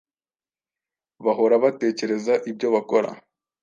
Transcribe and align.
bahora 1.25 1.55
batekereza 1.63 2.33
ibyo 2.49 2.67
bakora, 2.75 3.09